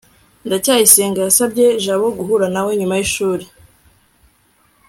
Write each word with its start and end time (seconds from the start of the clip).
ndacyayisenga 0.45 1.19
yasabye 1.21 1.65
jabo 1.85 2.07
guhura 2.17 2.45
nawe 2.53 2.71
nyuma 2.79 2.95
yishuri 2.99 3.45